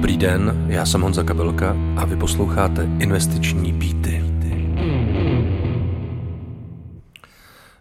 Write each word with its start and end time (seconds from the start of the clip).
Dobrý 0.00 0.16
den, 0.16 0.66
já 0.68 0.86
jsem 0.86 1.00
Honza 1.00 1.22
Kabelka 1.22 1.76
a 1.96 2.04
vy 2.04 2.16
posloucháte 2.16 2.84
Investiční 2.84 3.72
býty. 3.72 4.24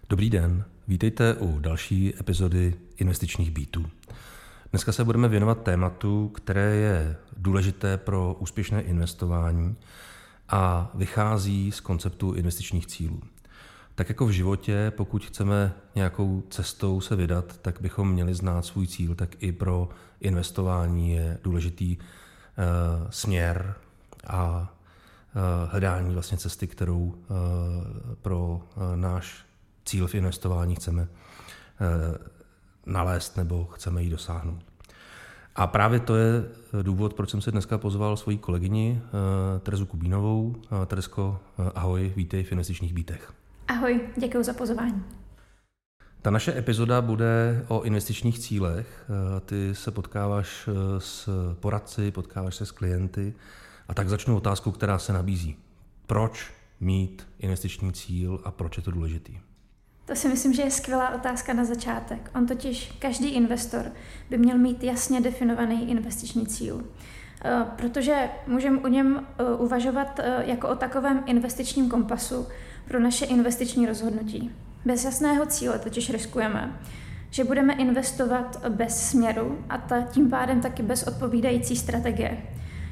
Dobrý 0.09 0.29
den, 0.29 0.65
vítejte 0.87 1.33
u 1.33 1.59
další 1.59 2.13
epizody 2.19 2.73
Investičních 2.97 3.51
býtů. 3.51 3.85
Dneska 4.71 4.91
se 4.91 5.03
budeme 5.03 5.27
věnovat 5.27 5.63
tématu, 5.63 6.29
které 6.29 6.75
je 6.75 7.15
důležité 7.37 7.97
pro 7.97 8.35
úspěšné 8.39 8.81
investování 8.81 9.75
a 10.49 10.91
vychází 10.93 11.71
z 11.71 11.79
konceptu 11.79 12.33
investičních 12.33 12.87
cílů. 12.87 13.21
Tak 13.99 14.09
jako 14.09 14.25
v 14.25 14.31
životě, 14.31 14.91
pokud 14.95 15.25
chceme 15.25 15.73
nějakou 15.95 16.43
cestou 16.49 17.01
se 17.01 17.15
vydat, 17.15 17.57
tak 17.57 17.81
bychom 17.81 18.11
měli 18.11 18.33
znát 18.33 18.65
svůj 18.65 18.87
cíl, 18.87 19.15
tak 19.15 19.43
i 19.43 19.51
pro 19.51 19.89
investování 20.19 21.11
je 21.11 21.37
důležitý 21.43 21.97
uh, 21.97 22.03
směr 23.09 23.75
a 24.27 24.73
uh, 25.35 25.71
hledání 25.71 26.13
vlastně 26.13 26.37
cesty, 26.37 26.67
kterou 26.67 26.99
uh, 26.99 27.15
pro 28.21 28.39
uh, 28.39 28.95
náš 28.95 29.45
cíl 29.85 30.07
v 30.07 30.15
investování 30.15 30.75
chceme 30.75 31.01
uh, 31.01 31.07
nalézt 32.85 33.37
nebo 33.37 33.65
chceme 33.65 34.03
jí 34.03 34.09
dosáhnout. 34.09 34.65
A 35.55 35.67
právě 35.67 35.99
to 35.99 36.15
je 36.15 36.43
důvod, 36.81 37.13
proč 37.13 37.29
jsem 37.29 37.41
si 37.41 37.51
dneska 37.51 37.77
pozval 37.77 38.17
svoji 38.17 38.37
kolegyni 38.37 39.01
Terezu 39.59 39.85
Kubínovou. 39.85 40.55
Teresko, 40.85 41.39
ahoj, 41.75 42.13
vítej 42.15 42.43
v 42.43 42.51
investičních 42.51 42.93
bítech. 42.93 43.33
Ahoj, 43.79 44.01
děkuji 44.17 44.43
za 44.43 44.53
pozvání. 44.53 45.03
Ta 46.21 46.29
naše 46.29 46.57
epizoda 46.57 47.01
bude 47.01 47.65
o 47.67 47.81
investičních 47.81 48.39
cílech. 48.39 49.05
Eh, 49.05 49.39
ty 49.39 49.75
se 49.75 49.91
potkáváš 49.91 50.67
eh, 50.67 51.01
s 51.01 51.29
poradci, 51.59 52.11
potkáváš 52.11 52.55
se 52.55 52.65
s 52.65 52.71
klienty 52.71 53.33
a 53.87 53.93
tak 53.93 54.09
začnu 54.09 54.37
otázkou, 54.37 54.71
která 54.71 54.99
se 54.99 55.13
nabízí. 55.13 55.57
Proč 56.07 56.51
mít 56.79 57.27
investiční 57.39 57.93
cíl 57.93 58.41
a 58.43 58.51
proč 58.51 58.77
je 58.77 58.83
to 58.83 58.91
důležitý? 58.91 59.39
To 60.05 60.15
si 60.15 60.27
myslím, 60.27 60.53
že 60.53 60.61
je 60.61 60.71
skvělá 60.71 61.15
otázka 61.15 61.53
na 61.53 61.65
začátek. 61.65 62.31
On 62.35 62.47
totiž, 62.47 62.93
každý 62.99 63.29
investor 63.29 63.91
by 64.29 64.37
měl 64.37 64.57
mít 64.57 64.83
jasně 64.83 65.21
definovaný 65.21 65.91
investiční 65.91 66.47
cíl. 66.47 66.83
Eh, 67.45 67.65
protože 67.75 68.29
můžeme 68.47 68.79
o 68.79 68.87
něm 68.87 69.27
uvažovat 69.57 70.19
jako 70.39 70.67
o 70.67 70.75
takovém 70.75 71.23
investičním 71.25 71.89
kompasu, 71.89 72.47
pro 72.89 72.99
naše 72.99 73.25
investiční 73.25 73.85
rozhodnutí. 73.85 74.51
Bez 74.85 75.05
jasného 75.05 75.45
cíle 75.45 75.79
totiž 75.79 76.09
riskujeme, 76.09 76.79
že 77.29 77.43
budeme 77.43 77.73
investovat 77.73 78.65
bez 78.69 79.09
směru 79.09 79.65
a 79.69 80.01
tím 80.11 80.29
pádem 80.29 80.61
taky 80.61 80.83
bez 80.83 81.03
odpovídající 81.03 81.75
strategie. 81.75 82.37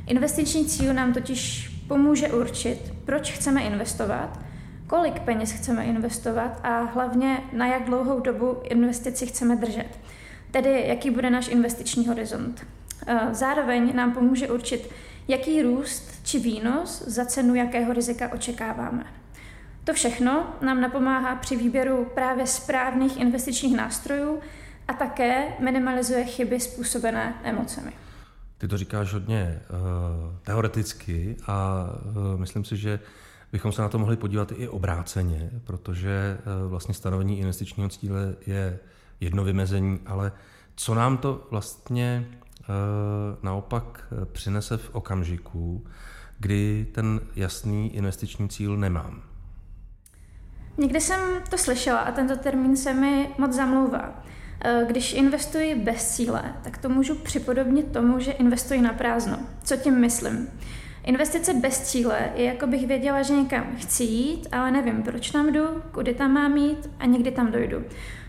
Investiční 0.07 0.65
cíl 0.65 0.93
nám 0.93 1.13
totiž 1.13 1.69
pomůže 1.87 2.27
určit, 2.27 2.93
proč 3.05 3.31
chceme 3.31 3.61
investovat, 3.61 4.39
kolik 4.87 5.19
peněz 5.19 5.51
chceme 5.51 5.85
investovat 5.85 6.59
a 6.63 6.81
hlavně 6.81 7.37
na 7.53 7.67
jak 7.67 7.85
dlouhou 7.85 8.19
dobu 8.19 8.57
investici 8.63 9.25
chceme 9.25 9.55
držet. 9.55 9.99
Tedy 10.51 10.83
jaký 10.87 11.09
bude 11.09 11.29
náš 11.29 11.47
investiční 11.47 12.07
horizont. 12.07 12.65
Eh, 13.07 13.33
zároveň 13.33 13.95
nám 13.95 14.11
pomůže 14.11 14.47
určit, 14.47 14.89
jaký 15.27 15.61
růst 15.61 16.19
či 16.23 16.39
výnos 16.39 17.03
za 17.07 17.25
cenu 17.25 17.55
jakého 17.55 17.93
rizika 17.93 18.33
očekáváme. 18.33 19.05
To 19.83 19.93
všechno 19.93 20.53
nám 20.61 20.81
napomáhá 20.81 21.35
při 21.35 21.55
výběru 21.55 22.07
právě 22.15 22.47
správných 22.47 23.19
investičních 23.19 23.77
nástrojů 23.77 24.39
a 24.87 24.93
také 24.93 25.47
minimalizuje 25.59 26.25
chyby 26.25 26.59
způsobené 26.59 27.35
emocemi. 27.43 27.91
Ty 28.57 28.67
to 28.67 28.77
říkáš 28.77 29.13
hodně 29.13 29.59
uh, 29.69 29.77
teoreticky 30.43 31.35
a 31.47 31.85
uh, 32.33 32.39
myslím 32.39 32.65
si, 32.65 32.77
že 32.77 32.99
bychom 33.51 33.71
se 33.71 33.81
na 33.81 33.89
to 33.89 33.99
mohli 33.99 34.17
podívat 34.17 34.51
i 34.55 34.67
obráceně, 34.67 35.49
protože 35.63 36.37
uh, 36.37 36.69
vlastně 36.69 36.93
stanovení 36.93 37.39
investičního 37.39 37.89
cíle 37.89 38.35
je 38.47 38.79
jedno 39.19 39.43
vymezení, 39.43 39.99
ale 40.05 40.31
co 40.75 40.95
nám 40.95 41.17
to 41.17 41.47
vlastně 41.51 42.27
naopak 43.43 44.13
přinese 44.31 44.77
v 44.77 44.95
okamžiku, 44.95 45.87
kdy 46.39 46.87
ten 46.91 47.19
jasný 47.35 47.95
investiční 47.95 48.49
cíl 48.49 48.77
nemám? 48.77 49.21
Někdy 50.77 51.01
jsem 51.01 51.19
to 51.49 51.57
slyšela 51.57 51.99
a 51.99 52.11
tento 52.11 52.35
termín 52.37 52.77
se 52.77 52.93
mi 52.93 53.29
moc 53.37 53.53
zamlouvá. 53.53 54.23
Eh, 54.61 54.85
když 54.87 55.13
investuji 55.13 55.75
bez 55.75 56.15
cíle, 56.15 56.53
tak 56.63 56.77
to 56.77 56.89
můžu 56.89 57.15
připodobnit 57.15 57.91
tomu, 57.91 58.19
že 58.19 58.31
investuji 58.31 58.81
na 58.81 58.93
prázdno. 58.93 59.39
Co 59.63 59.77
tím 59.77 59.99
myslím? 59.99 60.47
Investice 61.03 61.53
bez 61.53 61.81
cíle 61.81 62.29
je 62.35 62.45
jako 62.45 62.67
bych 62.67 62.87
věděla, 62.87 63.21
že 63.21 63.33
někam 63.33 63.75
chci 63.77 64.03
jít, 64.03 64.47
ale 64.51 64.71
nevím, 64.71 65.03
proč 65.03 65.31
tam 65.31 65.53
jdu, 65.53 65.65
kudy 65.91 66.13
tam 66.13 66.31
mám 66.31 66.57
jít 66.57 66.89
a 66.99 67.05
někdy 67.05 67.31
tam 67.31 67.51
dojdu. 67.51 67.83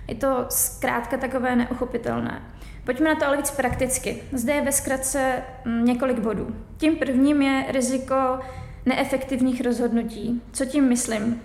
Je 0.08 0.14
to 0.14 0.46
zkrátka 0.48 1.16
takové 1.16 1.56
neuchopitelné. 1.56 2.42
Pojďme 2.88 3.08
na 3.08 3.14
to 3.14 3.26
ale 3.26 3.36
víc 3.36 3.50
prakticky. 3.50 4.22
Zde 4.32 4.52
je 4.52 4.62
ve 4.62 4.72
zkratce 4.72 5.42
mm, 5.64 5.84
několik 5.84 6.18
bodů. 6.18 6.56
Tím 6.78 6.96
prvním 6.96 7.42
je 7.42 7.64
riziko 7.68 8.40
neefektivních 8.86 9.60
rozhodnutí. 9.60 10.42
Co 10.52 10.64
tím 10.64 10.84
myslím? 10.84 11.42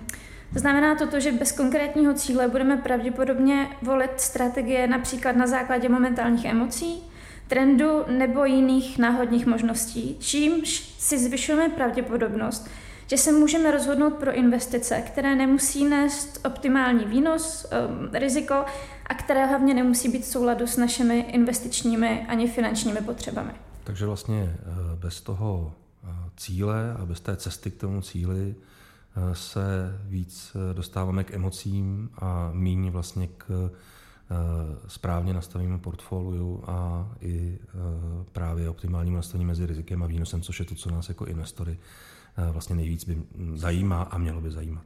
Znamená 0.56 0.96
to 0.96 1.08
to, 1.08 1.20
že 1.20 1.32
bez 1.32 1.52
konkrétního 1.52 2.14
cíle 2.14 2.48
budeme 2.48 2.78
pravděpodobně 2.78 3.68
volit 3.82 4.22
strategie 4.22 4.88
například 4.88 5.36
na 5.36 5.48
základě 5.48 5.90
momentálních 5.90 6.46
emocí, 6.46 7.04
trendu 7.48 8.04
nebo 8.08 8.46
jiných 8.46 8.98
náhodních 8.98 9.46
možností, 9.46 10.18
čímž 10.20 10.70
si 11.00 11.20
zvyšujeme 11.20 11.70
pravděpodobnost, 11.70 12.70
že 13.08 13.18
se 13.18 13.32
můžeme 13.32 13.72
rozhodnout 13.72 14.14
pro 14.14 14.34
investice, 14.34 15.04
které 15.08 15.36
nemusí 15.36 15.86
nést 15.86 16.40
optimální 16.46 17.06
výnos, 17.06 17.66
um, 17.66 18.10
riziko 18.14 18.66
a 19.06 19.14
které 19.14 19.46
hlavně 19.46 19.74
nemusí 19.74 20.10
být 20.10 20.22
v 20.22 20.26
souladu 20.26 20.68
s 20.68 20.78
našimi 20.78 21.20
investičními 21.20 22.26
ani 22.28 22.48
finančními 22.48 23.02
potřebami. 23.02 23.52
Takže 23.84 24.06
vlastně 24.06 24.56
eh, 24.60 24.96
bez 24.96 25.22
toho 25.22 25.74
eh, 26.04 26.08
cíle 26.38 26.94
a 27.00 27.06
bez 27.06 27.20
té 27.20 27.36
cesty 27.36 27.72
k 27.72 27.78
tomu 27.78 28.02
cíli 28.02 28.56
se 29.34 30.00
víc 30.06 30.56
eh, 30.56 30.74
dostáváme 30.74 31.24
k 31.24 31.34
emocím 31.34 32.10
a 32.18 32.50
míň 32.54 32.90
vlastně 32.90 33.28
k 33.28 33.46
eh, 33.50 33.70
správně 34.88 35.34
nastavenému 35.34 35.80
portfoliu 35.80 36.64
a 36.68 37.10
i 37.20 37.60
eh, 37.62 37.70
právě 38.32 38.70
optimálnímu 38.70 39.16
nastavení 39.16 39.46
mezi 39.46 39.66
rizikem 39.66 40.04
a 40.04 40.08
výnosem, 40.08 40.42
což 40.42 40.60
je 40.60 40.66
to, 40.66 40.76
co 40.76 40.92
nás 40.92 41.10
jako 41.10 41.26
investory 41.26 41.78
vlastně 42.52 42.76
nejvíc 42.76 43.04
by 43.06 43.24
zajímá 43.56 44.02
a 44.02 44.18
mělo 44.18 44.42
by 44.42 44.52
zajímat. 44.52 44.84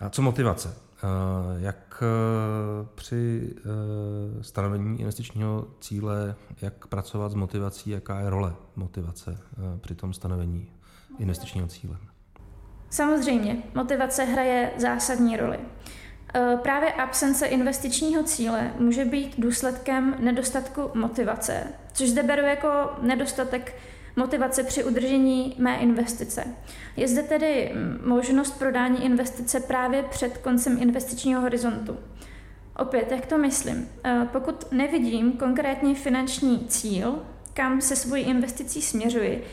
A 0.00 0.08
co 0.08 0.22
motivace? 0.22 0.76
Jak 1.58 2.02
při 2.94 3.54
stanovení 4.40 5.00
investičního 5.00 5.66
cíle, 5.80 6.34
jak 6.62 6.86
pracovat 6.86 7.32
s 7.32 7.34
motivací, 7.34 7.90
jaká 7.90 8.20
je 8.20 8.30
role 8.30 8.54
motivace 8.76 9.38
při 9.80 9.94
tom 9.94 10.12
stanovení 10.12 10.72
investičního 11.18 11.66
cíle? 11.66 11.96
Samozřejmě, 12.90 13.62
motivace 13.74 14.24
hraje 14.24 14.70
zásadní 14.78 15.36
roli. 15.36 15.58
Právě 16.62 16.92
absence 16.92 17.46
investičního 17.46 18.22
cíle 18.22 18.72
může 18.78 19.04
být 19.04 19.40
důsledkem 19.40 20.16
nedostatku 20.18 20.90
motivace, 20.94 21.64
což 21.92 22.08
zde 22.08 22.22
beru 22.22 22.42
jako 22.42 22.68
nedostatek 23.02 23.76
motivace 24.16 24.62
při 24.62 24.84
udržení 24.84 25.54
mé 25.58 25.76
investice. 25.76 26.44
Je 26.96 27.08
zde 27.08 27.22
tedy 27.22 27.72
možnost 28.04 28.58
prodání 28.58 29.04
investice 29.04 29.60
právě 29.60 30.02
před 30.02 30.38
koncem 30.38 30.78
investičního 30.82 31.40
horizontu. 31.40 31.96
Opět, 32.76 33.12
jak 33.12 33.26
to 33.26 33.38
myslím? 33.38 33.88
E, 34.04 34.28
pokud 34.32 34.72
nevidím 34.72 35.32
konkrétní 35.32 35.94
finanční 35.94 36.66
cíl, 36.68 37.22
kam 37.54 37.80
se 37.80 37.96
svojí 37.96 38.24
investicí 38.24 38.82
směřuji, 38.82 39.44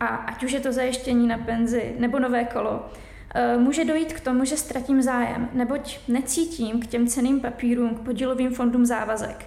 a 0.00 0.06
ať 0.06 0.44
už 0.44 0.52
je 0.52 0.60
to 0.60 0.72
zajištění 0.72 1.26
na 1.26 1.38
penzi 1.38 1.94
nebo 1.98 2.18
nové 2.18 2.44
kolo, 2.44 2.86
eh, 3.34 3.56
může 3.56 3.84
dojít 3.84 4.12
k 4.12 4.20
tomu, 4.20 4.44
že 4.44 4.56
ztratím 4.56 5.02
zájem, 5.02 5.48
neboť 5.52 5.98
necítím 6.08 6.80
k 6.80 6.86
těm 6.86 7.06
ceným 7.06 7.40
papírům, 7.40 7.94
k 7.94 8.00
podílovým 8.00 8.54
fondům 8.54 8.86
závazek. 8.86 9.46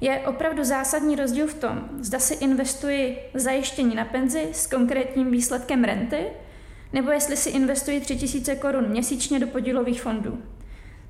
Je 0.00 0.20
opravdu 0.20 0.64
zásadní 0.64 1.16
rozdíl 1.16 1.46
v 1.46 1.54
tom, 1.54 1.88
zda 2.00 2.18
si 2.18 2.34
investuji 2.34 3.18
zajištění 3.34 3.94
na 3.94 4.04
penzi 4.04 4.48
s 4.52 4.66
konkrétním 4.66 5.30
výsledkem 5.30 5.84
renty, 5.84 6.26
nebo 6.92 7.10
jestli 7.10 7.36
si 7.36 7.50
investuji 7.50 8.00
3000 8.00 8.56
korun 8.56 8.88
měsíčně 8.88 9.38
do 9.38 9.46
podílových 9.46 10.02
fondů. 10.02 10.42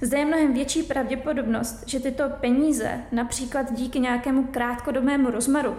Zde 0.00 0.18
je 0.18 0.24
mnohem 0.24 0.54
větší 0.54 0.82
pravděpodobnost, 0.82 1.84
že 1.86 2.00
tyto 2.00 2.24
peníze, 2.40 3.00
například 3.12 3.72
díky 3.72 4.00
nějakému 4.00 4.44
krátkodobému 4.44 5.30
rozmaru, 5.30 5.76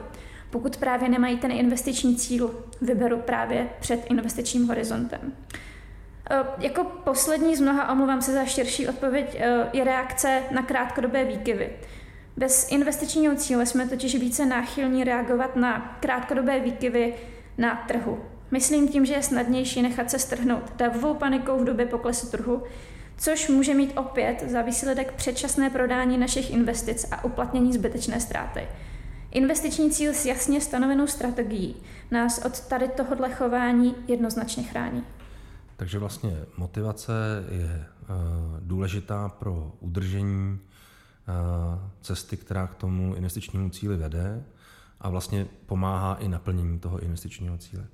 pokud 0.49 0.77
právě 0.77 1.09
nemají 1.09 1.37
ten 1.37 1.51
investiční 1.51 2.15
cíl, 2.15 2.65
vyberu 2.81 3.17
právě 3.17 3.69
před 3.79 4.05
investičním 4.09 4.67
horizontem. 4.67 5.33
E, 6.29 6.45
jako 6.59 6.83
poslední 6.83 7.55
z 7.55 7.61
mnoha, 7.61 7.91
omluvám 7.91 8.21
se 8.21 8.33
za 8.33 8.45
širší 8.45 8.87
odpověď, 8.87 9.35
e, 9.39 9.69
je 9.73 9.83
reakce 9.83 10.43
na 10.51 10.61
krátkodobé 10.61 11.23
výkyvy. 11.23 11.69
Bez 12.39 12.71
investičního 12.71 13.35
cíle 13.35 13.65
jsme 13.65 13.87
totiž 13.87 14.15
více 14.15 14.45
náchylní 14.45 15.03
reagovat 15.03 15.55
na 15.55 15.97
krátkodobé 15.99 16.59
výkyvy 16.59 17.13
na 17.57 17.75
trhu. 17.87 18.19
Myslím 18.51 18.87
tím, 18.87 19.05
že 19.05 19.13
je 19.13 19.23
snadnější 19.23 19.81
nechat 19.81 20.11
se 20.11 20.19
strhnout 20.19 20.75
davovou 20.75 21.13
panikou 21.13 21.59
v 21.59 21.63
době 21.63 21.85
poklesu 21.85 22.27
trhu, 22.27 22.63
což 23.17 23.49
může 23.49 23.73
mít 23.73 23.97
opět 23.97 24.43
za 24.49 24.61
výsledek 24.61 25.13
předčasné 25.13 25.69
prodání 25.69 26.17
našich 26.17 26.51
investic 26.51 27.05
a 27.11 27.23
uplatnění 27.23 27.73
zbytečné 27.73 28.19
ztráty. 28.19 28.67
Investiční 29.31 29.91
cíl 29.91 30.13
s 30.13 30.25
jasně 30.25 30.61
stanovenou 30.61 31.07
strategií 31.07 31.75
nás 32.11 32.45
od 32.45 32.59
tady 32.59 32.87
tohohle 32.87 33.29
chování 33.29 33.95
jednoznačně 34.07 34.63
chrání. 34.63 35.03
Takže 35.75 35.99
vlastně 35.99 36.37
motivace 36.57 37.13
je 37.51 37.85
uh, 38.01 38.15
důležitá 38.59 39.29
pro 39.29 39.71
udržení 39.79 40.59
cesty, 42.01 42.37
která 42.37 42.67
k 42.67 42.75
tomu 42.75 43.15
investičnímu 43.15 43.69
cíli 43.69 43.97
vede 43.97 44.43
a 45.01 45.09
vlastně 45.09 45.47
pomáhá 45.65 46.15
i 46.15 46.27
naplnění 46.27 46.79
toho 46.79 46.99
investičního 46.99 47.57
cíle. 47.57 47.87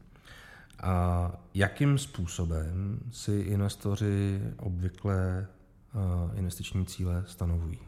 A 0.84 1.32
jakým 1.54 1.98
způsobem 1.98 3.00
si 3.12 3.32
investoři 3.32 4.42
obvykle 4.58 5.48
uh, 5.96 6.40
investiční 6.40 6.86
cíle 6.86 7.24
stanovují? 7.28 7.80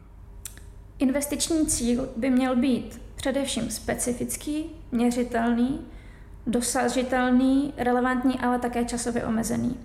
Investiční 0.98 1.66
cíl 1.66 2.08
by 2.16 2.30
měl 2.30 2.56
být 2.56 3.02
především 3.14 3.70
specifický, 3.70 4.64
měřitelný, 4.92 5.80
dosažitelný, 6.46 7.72
relevantní, 7.76 8.38
ale 8.38 8.58
také 8.58 8.84
časově 8.84 9.24
omezený. 9.26 9.76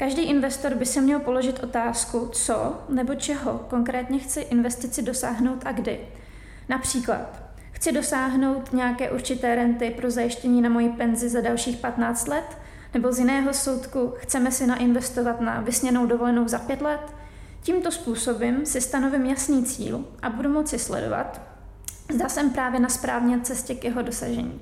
Každý 0.00 0.22
investor 0.22 0.74
by 0.74 0.86
se 0.86 1.00
měl 1.00 1.20
položit 1.20 1.64
otázku, 1.64 2.28
co 2.32 2.82
nebo 2.88 3.14
čeho 3.14 3.66
konkrétně 3.70 4.18
chci 4.18 4.40
investici 4.40 5.02
dosáhnout 5.02 5.62
a 5.64 5.72
kdy. 5.72 6.00
Například, 6.68 7.42
chci 7.72 7.92
dosáhnout 7.92 8.72
nějaké 8.72 9.10
určité 9.10 9.54
renty 9.54 9.90
pro 9.90 10.10
zajištění 10.10 10.62
na 10.62 10.68
moji 10.68 10.88
penzi 10.88 11.28
za 11.28 11.40
dalších 11.40 11.76
15 11.76 12.28
let, 12.28 12.58
nebo 12.94 13.12
z 13.12 13.18
jiného 13.18 13.54
soudku 13.54 14.14
chceme 14.16 14.50
si 14.50 14.66
nainvestovat 14.66 15.40
na 15.40 15.60
vysněnou 15.60 16.06
dovolenou 16.06 16.48
za 16.48 16.58
5 16.58 16.82
let. 16.82 17.14
Tímto 17.62 17.90
způsobem 17.90 18.66
si 18.66 18.80
stanovím 18.80 19.26
jasný 19.26 19.64
cíl 19.64 20.04
a 20.22 20.30
budu 20.30 20.48
moci 20.48 20.78
sledovat, 20.78 21.40
zda 22.14 22.28
jsem 22.28 22.50
právě 22.50 22.80
na 22.80 22.88
správné 22.88 23.40
cestě 23.40 23.74
k 23.74 23.84
jeho 23.84 24.02
dosažení. 24.02 24.60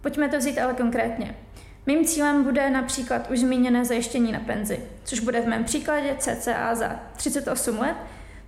Pojďme 0.00 0.28
to 0.28 0.38
vzít 0.38 0.58
ale 0.58 0.74
konkrétně. 0.74 1.34
Mým 1.86 2.04
cílem 2.04 2.44
bude 2.44 2.70
například 2.70 3.30
už 3.30 3.38
zmíněné 3.38 3.84
zajištění 3.84 4.32
na 4.32 4.40
penzi, 4.40 4.80
což 5.04 5.20
bude 5.20 5.40
v 5.40 5.46
mém 5.46 5.64
příkladě 5.64 6.16
cca 6.18 6.74
za 6.74 7.00
38 7.16 7.78
let, 7.78 7.96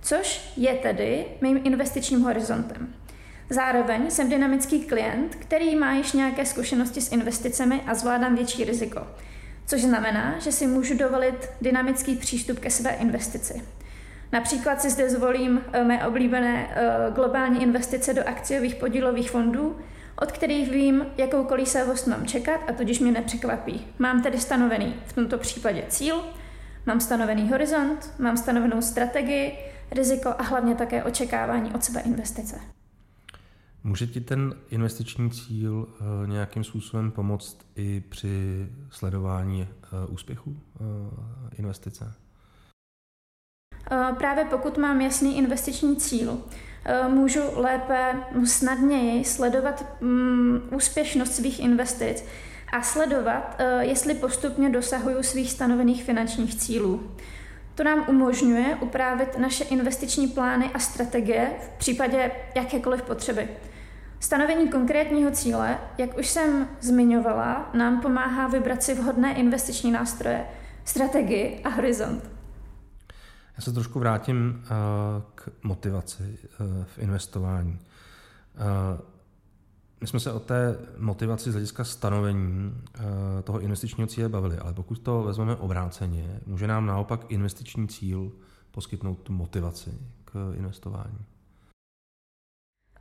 což 0.01 0.53
je 0.57 0.73
tedy 0.73 1.25
mým 1.41 1.61
investičním 1.63 2.21
horizontem. 2.21 2.93
Zároveň 3.49 4.11
jsem 4.11 4.29
dynamický 4.29 4.83
klient, 4.83 5.35
který 5.35 5.75
má 5.75 5.93
již 5.93 6.13
nějaké 6.13 6.45
zkušenosti 6.45 7.01
s 7.01 7.11
investicemi 7.11 7.81
a 7.87 7.93
zvládám 7.93 8.35
větší 8.35 8.65
riziko, 8.65 9.07
což 9.67 9.81
znamená, 9.81 10.39
že 10.39 10.51
si 10.51 10.67
můžu 10.67 10.97
dovolit 10.97 11.49
dynamický 11.61 12.15
přístup 12.15 12.59
ke 12.59 12.69
své 12.69 12.91
investici. 12.91 13.61
Například 14.31 14.81
si 14.81 14.89
zde 14.89 15.09
zvolím 15.09 15.61
eh, 15.73 15.83
mé 15.83 16.07
oblíbené 16.07 16.69
eh, 16.69 17.11
globální 17.15 17.63
investice 17.63 18.13
do 18.13 18.27
akciových 18.27 18.75
podílových 18.75 19.31
fondů, 19.31 19.77
od 20.21 20.31
kterých 20.31 20.71
vím, 20.71 21.05
jakou 21.17 21.43
kolísavost 21.43 22.07
mám 22.07 22.25
čekat 22.25 22.59
a 22.69 22.73
tudíž 22.73 22.99
mě 22.99 23.11
nepřekvapí. 23.11 23.87
Mám 23.99 24.23
tedy 24.23 24.39
stanovený 24.39 24.95
v 25.05 25.13
tomto 25.13 25.37
případě 25.37 25.83
cíl, 25.89 26.21
mám 26.85 26.99
stanovený 26.99 27.49
horizont, 27.49 28.13
mám 28.19 28.37
stanovenou 28.37 28.81
strategii, 28.81 29.57
riziko 29.91 30.29
a 30.37 30.43
hlavně 30.43 30.75
také 30.75 31.03
očekávání 31.03 31.71
od 31.75 31.83
své 31.83 32.01
investice. 32.01 32.59
Může 33.83 34.07
ti 34.07 34.21
ten 34.21 34.55
investiční 34.69 35.31
cíl 35.31 35.87
eh, 35.89 36.27
nějakým 36.27 36.63
způsobem 36.63 37.11
pomoct 37.11 37.57
i 37.75 38.03
při 38.09 38.67
sledování 38.89 39.61
eh, 39.61 40.07
úspěchu 40.07 40.59
eh, 40.75 40.79
investice? 41.57 42.13
Právě 44.17 44.45
pokud 44.45 44.77
mám 44.77 45.01
jasný 45.01 45.37
investiční 45.37 45.95
cíl, 45.95 46.43
můžu 47.07 47.41
lépe, 47.55 48.15
snadněji 48.45 49.25
sledovat 49.25 49.85
mm, 50.01 50.61
úspěšnost 50.71 51.35
svých 51.35 51.59
investic 51.59 52.23
a 52.73 52.81
sledovat, 52.81 53.61
jestli 53.79 54.13
postupně 54.13 54.69
dosahují 54.69 55.23
svých 55.23 55.51
stanovených 55.51 56.03
finančních 56.03 56.55
cílů. 56.55 57.11
To 57.75 57.83
nám 57.83 58.05
umožňuje 58.07 58.77
upravit 58.81 59.37
naše 59.37 59.63
investiční 59.63 60.27
plány 60.27 60.71
a 60.73 60.79
strategie 60.79 61.51
v 61.59 61.69
případě 61.77 62.31
jakékoliv 62.55 63.01
potřeby. 63.01 63.49
Stanovení 64.19 64.67
konkrétního 64.67 65.31
cíle, 65.31 65.77
jak 65.97 66.17
už 66.17 66.27
jsem 66.27 66.67
zmiňovala, 66.81 67.69
nám 67.73 68.01
pomáhá 68.01 68.47
vybrat 68.47 68.83
si 68.83 68.93
vhodné 68.93 69.33
investiční 69.33 69.91
nástroje, 69.91 70.45
strategii 70.85 71.61
a 71.63 71.69
horizont. 71.69 72.34
Já 73.57 73.61
se 73.61 73.73
trošku 73.73 73.99
vrátím 73.99 74.63
uh, 74.63 75.23
k 75.35 75.49
motivaci 75.63 76.23
uh, 76.59 76.83
v 76.85 76.99
investování. 76.99 77.79
Uh, 78.55 79.01
my 80.01 80.07
jsme 80.07 80.19
se 80.19 80.31
o 80.31 80.39
té 80.39 80.77
motivaci 80.97 81.49
z 81.51 81.53
hlediska 81.53 81.83
stanovení 81.83 82.81
toho 83.43 83.59
investičního 83.59 84.07
cíle 84.07 84.29
bavili, 84.29 84.57
ale 84.57 84.73
pokud 84.73 84.99
to 84.99 85.23
vezmeme 85.23 85.55
obráceně, 85.55 86.39
může 86.45 86.67
nám 86.67 86.85
naopak 86.85 87.31
investiční 87.31 87.87
cíl 87.87 88.31
poskytnout 88.71 89.15
tu 89.15 89.33
motivaci 89.33 89.91
k 90.25 90.53
investování. 90.57 91.17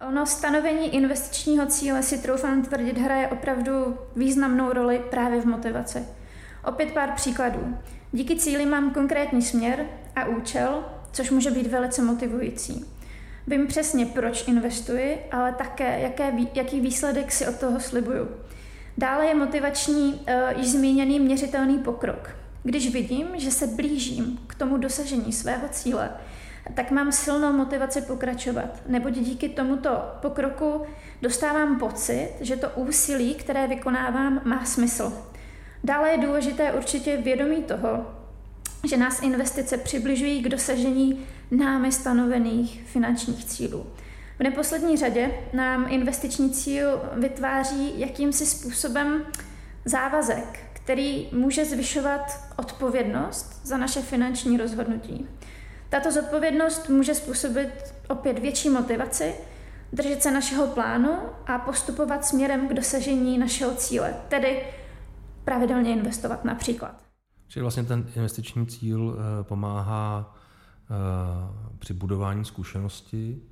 Ono 0.09 0.27
stanovení 0.27 0.95
investičního 0.95 1.67
cíle 1.67 2.03
si 2.03 2.23
troufám 2.23 2.63
tvrdit 2.63 2.99
hraje 2.99 3.29
opravdu 3.29 3.99
významnou 4.17 4.73
roli 4.73 5.03
právě 5.11 5.41
v 5.41 5.45
motivaci. 5.45 6.05
Opět 6.65 6.95
pár 6.95 7.13
příkladů. 7.17 7.77
Díky 8.13 8.37
cíli 8.37 8.67
mám 8.67 8.95
konkrétní 8.95 9.43
směr 9.43 9.87
a 10.17 10.25
účel, 10.25 10.85
což 11.13 11.31
může 11.31 11.51
být 11.51 11.67
velice 11.67 12.03
motivující. 12.03 12.85
Vím 13.47 13.67
přesně, 13.67 14.07
proč 14.07 14.49
investuji, 14.49 15.19
ale 15.33 15.53
také, 15.53 16.01
jaké, 16.01 16.33
jaký 16.55 16.81
výsledek 16.81 17.33
si 17.33 17.47
od 17.47 17.57
toho 17.61 17.81
slibuju. 17.81 18.29
Dále 18.99 19.27
je 19.27 19.35
motivační 19.35 20.13
uh, 20.13 20.59
již 20.61 20.71
zmíněný 20.71 21.21
měřitelný 21.21 21.79
pokrok. 21.79 22.31
Když 22.63 22.93
vidím, 22.93 23.27
že 23.35 23.51
se 23.51 23.67
blížím 23.67 24.41
k 24.47 24.55
tomu 24.55 24.77
dosažení 24.77 25.33
svého 25.33 25.69
cíle, 25.69 26.11
tak 26.75 26.91
mám 26.91 27.13
silnou 27.13 27.53
motivaci 27.53 28.03
pokračovat. 28.03 28.83
Neboť 28.87 29.13
díky 29.13 29.49
tomuto 29.49 29.91
pokroku 30.23 30.83
dostávám 31.23 31.79
pocit, 31.79 32.31
že 32.41 32.57
to 32.57 32.69
úsilí, 32.75 33.35
které 33.35 33.67
vykonávám, 33.67 34.41
má 34.45 34.65
smysl. 34.65 35.13
Dále 35.85 36.11
je 36.11 36.19
důležité 36.19 36.73
určitě 36.73 37.17
vědomí 37.17 37.63
toho, 37.63 38.07
že 38.87 38.97
nás 38.97 39.23
investice 39.23 39.77
přibližují 39.79 40.43
k 40.43 40.49
dosažení 40.49 41.27
námi 41.51 41.93
stanovených 41.93 42.83
finančních 42.87 43.45
cílů. 43.45 43.87
V 44.39 44.43
neposlední 44.43 44.97
řadě 44.97 45.31
nám 45.53 45.87
investiční 45.89 46.51
cíl 46.51 47.03
vytváří 47.13 48.01
jakýmsi 48.01 48.47
způsobem 48.47 49.23
závazek, 49.85 50.59
který 50.73 51.29
může 51.33 51.65
zvyšovat 51.65 52.41
odpovědnost 52.57 53.61
za 53.67 53.77
naše 53.77 54.03
finanční 54.03 54.57
rozhodnutí. 54.57 55.29
Tato 55.89 56.11
zodpovědnost 56.11 56.89
může 56.89 57.15
způsobit 57.15 57.95
opět 58.09 58.39
větší 58.39 58.71
motivaci, 58.71 59.35
držet 59.93 60.23
se 60.23 60.31
našeho 60.31 60.67
plánu 60.67 61.19
a 61.47 61.59
postupovat 61.59 62.25
směrem 62.25 62.69
k 62.69 62.75
dosažení 62.75 63.39
našeho 63.39 63.75
cíle, 63.75 64.15
tedy 64.29 64.63
pravidelně 65.45 65.93
investovat 65.93 66.45
například. 66.45 67.04
Čili 67.55 67.63
vlastně 67.63 67.85
ten 67.85 68.07
investiční 68.17 68.67
cíl 68.67 69.17
eh, 69.19 69.45
pomáhá 69.45 70.35
eh, 70.35 71.75
při 71.79 71.95
budování 71.95 72.45
zkušenosti 72.45 73.43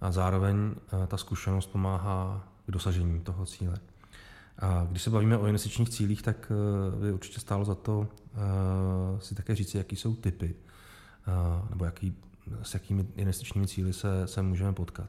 a 0.00 0.12
zároveň 0.12 0.74
eh, 1.02 1.06
ta 1.06 1.16
zkušenost 1.16 1.66
pomáhá 1.66 2.48
k 2.66 2.70
dosažení 2.70 3.20
toho 3.20 3.46
cíle. 3.46 3.78
A 4.58 4.86
když 4.90 5.02
se 5.02 5.10
bavíme 5.10 5.38
o 5.38 5.46
investičních 5.46 5.90
cílích, 5.90 6.22
tak 6.22 6.52
by 7.00 7.12
určitě 7.12 7.40
stálo 7.40 7.64
za 7.64 7.74
to 7.74 8.08
si 9.20 9.34
také 9.34 9.54
říct, 9.54 9.74
jaký 9.74 9.96
jsou 9.96 10.14
typy 10.14 10.54
nebo 11.70 11.84
jaký, 11.84 12.16
s 12.62 12.74
jakými 12.74 13.06
investičními 13.16 13.66
cíly 13.66 13.92
se, 13.92 14.26
se 14.26 14.42
můžeme 14.42 14.72
potkat? 14.72 15.08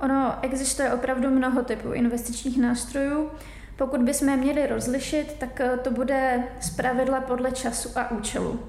Ono 0.00 0.38
existuje 0.42 0.92
opravdu 0.92 1.30
mnoho 1.30 1.62
typů 1.62 1.92
investičních 1.92 2.60
nástrojů. 2.60 3.30
Pokud 3.76 4.02
bychom 4.02 4.36
měli 4.36 4.66
rozlišit, 4.66 5.32
tak 5.38 5.60
eh, 5.60 5.76
to 5.76 5.90
bude 5.90 6.44
zpravidla 6.60 7.20
podle 7.20 7.52
času 7.52 7.88
a 7.96 8.10
účelu. 8.10 8.60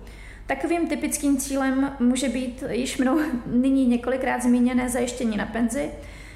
Takovým 0.47 0.87
typickým 0.87 1.37
cílem 1.37 1.95
může 1.99 2.29
být 2.29 2.63
již 2.69 2.97
mnou 2.97 3.19
nyní 3.45 3.87
několikrát 3.87 4.43
zmíněné 4.43 4.89
zajištění 4.89 5.37
na 5.37 5.45
penzi, 5.45 5.91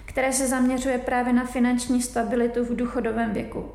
které 0.05 0.33
se 0.33 0.47
zaměřuje 0.47 0.97
právě 0.97 1.33
na 1.33 1.45
finanční 1.45 2.01
stabilitu 2.01 2.65
v 2.65 2.75
důchodovém 2.75 3.31
věku. 3.31 3.71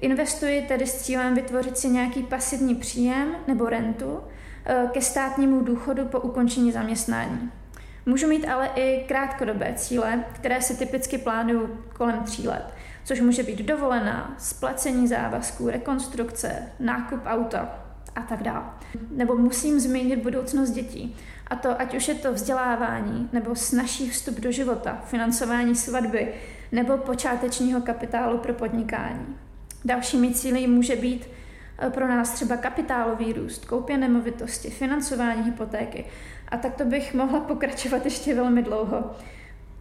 Investuji 0.00 0.62
tedy 0.62 0.86
s 0.86 1.02
cílem 1.02 1.34
vytvořit 1.34 1.78
si 1.78 1.88
nějaký 1.88 2.22
pasivní 2.22 2.74
příjem 2.74 3.36
nebo 3.46 3.66
rentu, 3.66 4.20
Eh, 4.70 4.88
ke 4.92 5.02
státnímu 5.02 5.60
důchodu 5.60 6.04
po 6.04 6.20
ukončení 6.20 6.72
zaměstnání. 6.72 7.50
Můžu 8.06 8.28
mít 8.28 8.46
ale 8.46 8.70
i 8.74 9.04
krátkodobé 9.08 9.74
cíle, 9.76 10.24
které 10.32 10.62
si 10.62 10.76
typicky 10.76 11.18
plánuju 11.18 11.84
kolem 11.96 12.22
tří 12.24 12.48
let, 12.48 12.74
což 13.08 13.20
může 13.20 13.42
být 13.42 13.58
dovolená, 13.58 14.34
splacení 14.38 15.08
závazků, 15.08 15.70
rekonstrukce, 15.70 16.72
nákup 16.80 17.20
auta 17.26 17.84
a 18.14 18.22
tak 18.22 18.42
dále. 18.42 18.64
Nebo 19.10 19.36
musím 19.36 19.80
změnit 19.80 20.16
budoucnost 20.16 20.70
dětí. 20.70 21.16
A 21.46 21.56
to, 21.56 21.80
ať 21.80 21.94
už 21.94 22.08
je 22.08 22.14
to 22.14 22.32
vzdělávání, 22.32 23.28
nebo 23.32 23.54
snažší 23.54 24.10
vstup 24.10 24.40
do 24.40 24.52
života, 24.52 25.02
financování 25.06 25.74
svatby, 25.74 26.34
nebo 26.72 26.98
počátečního 26.98 27.80
kapitálu 27.80 28.38
pro 28.38 28.54
podnikání. 28.54 29.36
Dalšími 29.84 30.34
cíly 30.34 30.66
může 30.66 30.96
být 30.96 31.28
eh, 31.78 31.90
pro 31.90 32.08
nás 32.08 32.30
třeba 32.30 32.56
kapitálový 32.56 33.32
růst, 33.32 33.64
koupě 33.64 33.98
nemovitosti, 33.98 34.70
financování 34.70 35.42
hypotéky. 35.42 36.04
A 36.48 36.56
tak 36.56 36.74
to 36.74 36.84
bych 36.84 37.14
mohla 37.14 37.40
pokračovat 37.40 38.04
ještě 38.04 38.34
velmi 38.34 38.62
dlouho. 38.62 39.10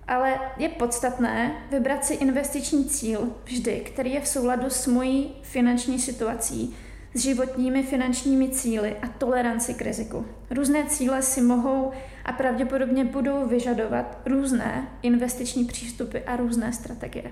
Ale 0.08 0.40
je 0.58 0.70
podstatné 0.70 1.56
vybrat 1.72 2.06
si 2.06 2.14
investiční 2.14 2.86
cíl 2.86 3.28
vždy, 3.46 3.80
který 3.80 4.14
je 4.14 4.22
v 4.22 4.28
souladu 4.28 4.70
s 4.70 4.88
mojí 4.88 5.36
finanční 5.42 6.00
situací, 6.00 6.76
s 7.14 7.22
životními 7.22 7.84
finančními 7.84 8.50
cíly 8.50 8.96
a 9.02 9.08
toleranci 9.08 9.74
k 9.74 9.82
riziku. 9.82 10.26
Různé 10.50 10.86
cíle 10.86 11.22
si 11.22 11.42
mohou 11.42 11.92
a 12.26 12.32
pravděpodobně 12.32 13.06
budou 13.06 13.48
vyžadovat 13.48 14.18
různé 14.26 14.88
investiční 15.02 15.66
přístupy 15.66 16.18
a 16.18 16.36
různé 16.36 16.74
strategie. 16.74 17.32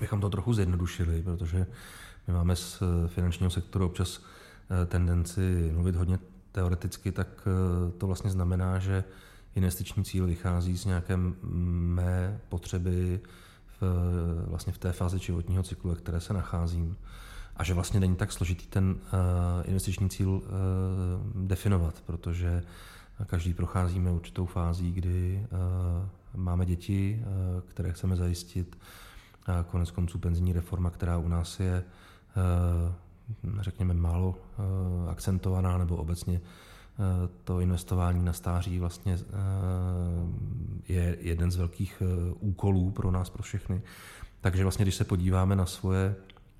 Bychom 0.00 0.20
to 0.20 0.30
trochu 0.30 0.52
zjednodušili, 0.52 1.22
protože 1.22 1.66
my 2.28 2.34
máme 2.34 2.56
z 2.56 2.82
finančního 3.06 3.50
sektoru 3.50 3.86
občas 3.86 4.20
eh, 4.20 4.86
tendenci 4.86 5.70
mluvit 5.74 5.96
hodně 5.96 6.18
teoreticky, 6.52 7.12
tak 7.12 7.28
eh, 7.46 7.98
to 7.98 8.06
vlastně 8.06 8.30
znamená, 8.30 8.78
že 8.78 9.04
investiční 9.54 10.04
cíl 10.04 10.26
vychází 10.26 10.78
z 10.78 10.84
nějaké 10.84 11.16
mé 11.42 12.40
potřeby 12.48 13.20
v, 13.80 13.82
vlastně 14.46 14.72
v 14.72 14.78
té 14.78 14.92
fázi 14.92 15.18
životního 15.18 15.62
cyklu, 15.62 15.90
ve 15.90 15.96
které 15.96 16.20
se 16.20 16.34
nacházím 16.34 16.96
a 17.56 17.64
že 17.64 17.74
vlastně 17.74 18.00
není 18.00 18.16
tak 18.16 18.32
složitý 18.32 18.66
ten 18.66 18.90
uh, 18.90 18.98
investiční 19.64 20.10
cíl 20.10 20.30
uh, 20.30 20.42
definovat, 21.46 22.02
protože 22.06 22.62
každý 23.26 23.54
procházíme 23.54 24.10
určitou 24.10 24.46
fází, 24.46 24.92
kdy 24.92 25.46
uh, 26.34 26.40
máme 26.40 26.66
děti, 26.66 27.22
které 27.68 27.92
chceme 27.92 28.16
zajistit. 28.16 28.76
Uh, 28.76 29.54
konec 29.66 29.90
konců 29.90 30.18
penzijní 30.18 30.52
reforma, 30.52 30.90
která 30.90 31.18
u 31.18 31.28
nás 31.28 31.60
je, 31.60 31.84
řekněme, 33.60 33.94
málo 33.94 34.34
akcentovaná, 35.08 35.78
nebo 35.78 35.96
obecně 35.96 36.40
to 37.44 37.60
investování 37.60 38.24
na 38.24 38.32
stáří 38.32 38.78
vlastně 38.78 39.18
je 40.88 41.16
jeden 41.20 41.50
z 41.50 41.56
velkých 41.56 42.02
úkolů 42.40 42.90
pro 42.90 43.10
nás, 43.10 43.30
pro 43.30 43.42
všechny. 43.42 43.82
Takže 44.40 44.62
vlastně, 44.62 44.84
když 44.84 44.94
se 44.94 45.04
podíváme 45.04 45.56
na 45.56 45.66
svoje 45.66 46.14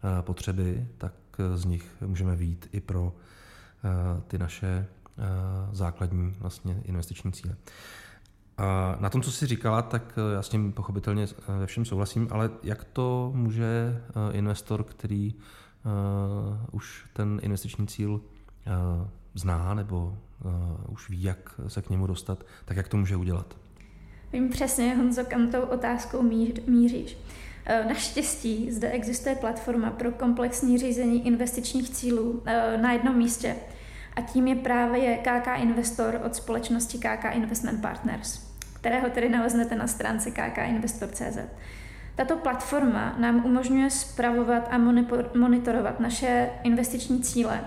Eh, 0.04 0.22
potřeby, 0.22 0.86
tak 0.98 1.12
eh, 1.38 1.56
z 1.56 1.64
nich 1.64 1.96
můžeme 2.06 2.36
výjít 2.36 2.68
i 2.72 2.80
pro 2.80 3.12
eh, 3.84 4.22
ty 4.28 4.38
naše 4.38 4.86
základní 5.72 6.34
vlastně 6.38 6.82
investiční 6.84 7.32
cíle. 7.32 7.56
A 8.58 8.96
na 9.00 9.10
tom, 9.10 9.22
co 9.22 9.32
jsi 9.32 9.46
říkala, 9.46 9.82
tak 9.82 10.18
já 10.34 10.42
s 10.42 10.48
tím 10.48 10.72
pochopitelně 10.72 11.26
ve 11.58 11.66
všem 11.66 11.84
souhlasím, 11.84 12.28
ale 12.30 12.50
jak 12.62 12.84
to 12.84 13.32
může 13.34 14.02
investor, 14.32 14.84
který 14.84 15.34
už 16.72 17.06
ten 17.12 17.40
investiční 17.42 17.86
cíl 17.86 18.20
zná 19.34 19.74
nebo 19.74 20.18
už 20.88 21.10
ví, 21.10 21.22
jak 21.22 21.60
se 21.68 21.82
k 21.82 21.90
němu 21.90 22.06
dostat, 22.06 22.44
tak 22.64 22.76
jak 22.76 22.88
to 22.88 22.96
může 22.96 23.16
udělat? 23.16 23.56
Vím 24.32 24.48
přesně, 24.48 24.94
Honzo, 24.94 25.24
kam 25.24 25.50
tou 25.50 25.60
otázkou 25.60 26.22
míříš. 26.66 27.16
Eh, 27.66 27.84
naštěstí 27.84 28.72
zde 28.72 28.90
existuje 28.90 29.34
platforma 29.34 29.90
pro 29.90 30.12
komplexní 30.12 30.78
řízení 30.78 31.26
investičních 31.26 31.90
cílů 31.90 32.42
eh, 32.46 32.78
na 32.78 32.92
jednom 32.92 33.16
místě 33.16 33.56
a 34.16 34.20
tím 34.20 34.46
je 34.46 34.54
právě 34.54 35.16
KK 35.16 35.46
Investor 35.62 36.20
od 36.24 36.34
společnosti 36.34 36.98
KK 36.98 37.24
Investment 37.32 37.82
Partners, 37.82 38.40
kterého 38.72 39.10
tedy 39.10 39.28
naleznete 39.28 39.74
na 39.74 39.86
stránce 39.86 40.30
kkinvestor.cz. 40.30 41.38
Tato 42.14 42.36
platforma 42.36 43.16
nám 43.18 43.44
umožňuje 43.44 43.90
spravovat 43.90 44.68
a 44.70 44.78
monitorovat 45.34 46.00
naše 46.00 46.50
investiční 46.62 47.20
cíle 47.22 47.60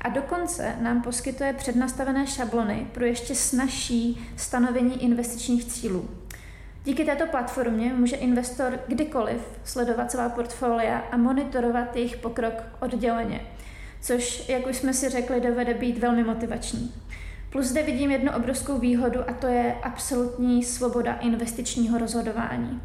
a 0.00 0.08
dokonce 0.08 0.76
nám 0.80 1.02
poskytuje 1.02 1.52
přednastavené 1.52 2.26
šablony 2.26 2.86
pro 2.92 3.04
ještě 3.04 3.34
snažší 3.34 4.28
stanovení 4.36 5.04
investičních 5.04 5.64
cílů. 5.64 6.08
Díky 6.84 7.04
této 7.04 7.26
platformě 7.26 7.92
může 7.94 8.16
investor 8.16 8.80
kdykoliv 8.88 9.40
sledovat 9.64 10.10
svá 10.10 10.28
portfolia 10.28 10.98
a 10.98 11.16
monitorovat 11.16 11.96
jejich 11.96 12.16
pokrok 12.16 12.54
odděleně, 12.80 13.40
což, 14.00 14.48
jak 14.48 14.66
už 14.66 14.76
jsme 14.76 14.94
si 14.94 15.08
řekli, 15.08 15.40
dovede 15.40 15.74
být 15.74 15.98
velmi 15.98 16.24
motivační. 16.24 16.94
Plus 17.50 17.66
zde 17.66 17.82
vidím 17.82 18.10
jednu 18.10 18.32
obrovskou 18.32 18.78
výhodu 18.78 19.30
a 19.30 19.32
to 19.32 19.46
je 19.46 19.74
absolutní 19.82 20.64
svoboda 20.64 21.14
investičního 21.14 21.98
rozhodování. 21.98 22.80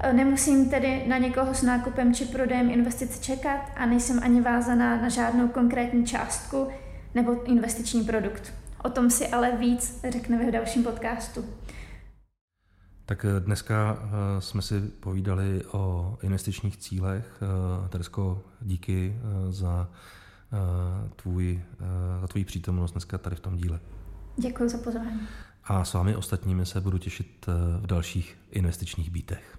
E, 0.00 0.12
nemusím 0.12 0.70
tedy 0.70 1.04
na 1.08 1.18
někoho 1.18 1.54
s 1.54 1.62
nákupem 1.62 2.14
či 2.14 2.24
prodejem 2.24 2.70
investice 2.70 3.22
čekat 3.22 3.60
a 3.76 3.86
nejsem 3.86 4.20
ani 4.22 4.40
vázaná 4.40 5.02
na 5.02 5.08
žádnou 5.08 5.48
konkrétní 5.48 6.06
částku 6.06 6.68
nebo 7.14 7.44
investiční 7.44 8.04
produkt. 8.04 8.52
O 8.84 8.90
tom 8.90 9.10
si 9.10 9.28
ale 9.28 9.56
víc 9.56 10.00
řekneme 10.10 10.48
v 10.48 10.52
dalším 10.52 10.84
podcastu. 10.84 11.44
Tak 13.06 13.24
eh, 13.24 13.40
dneska 13.40 13.98
eh, 13.98 14.40
jsme 14.40 14.62
si 14.62 14.80
povídali 14.80 15.64
o 15.72 16.16
investičních 16.22 16.76
cílech. 16.76 17.42
Eh, 17.42 17.88
Teresko, 17.88 18.42
díky 18.60 19.16
za 19.50 19.88
tvůj, 21.16 21.62
za 22.20 22.26
tvůj 22.26 22.44
přítomnost 22.44 22.92
dneska 22.92 23.18
tady 23.18 23.36
v 23.36 23.40
tom 23.40 23.56
díle. 23.56 23.80
Děkuji 24.36 24.68
za 24.68 24.78
pozvání. 24.78 25.20
A 25.64 25.84
s 25.84 25.94
vámi 25.94 26.16
ostatními 26.16 26.66
se 26.66 26.80
budu 26.80 26.98
těšit 26.98 27.46
v 27.80 27.86
dalších 27.86 28.38
investičních 28.50 29.10
bítech. 29.10 29.58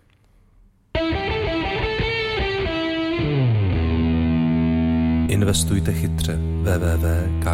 Investujte 5.28 5.94
chytře. 5.94 6.40
www.kkip.cz 6.64 7.48